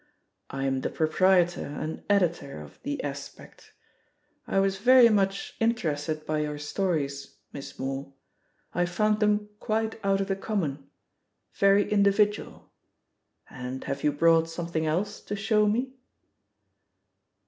I 0.49 0.63
am 0.65 0.81
the 0.81 0.89
proprietor 0.89 1.63
and 1.79 2.01
editor 2.09 2.59
of 2.59 2.81
The 2.81 3.03
Aspect. 3.03 3.71
I 4.47 4.59
was 4.59 4.79
very 4.79 5.09
much 5.09 5.55
inter 5.59 5.93
ested 5.93 6.25
by 6.25 6.39
your 6.39 6.57
stories. 6.57 7.35
Miss 7.53 7.77
Moore; 7.77 8.11
I 8.73 8.87
found 8.87 9.19
them 9.19 9.49
quite 9.59 10.03
out 10.03 10.19
of 10.19 10.27
the 10.27 10.35
common— 10.35 10.89
^very 11.61 11.87
individual. 11.87 12.71
And 13.47 13.83
have 13.83 14.03
you 14.03 14.11
brought 14.11 14.49
something 14.49 14.87
else 14.87 15.21
to 15.21 15.35
show 15.35 15.67
me?' 15.67 15.93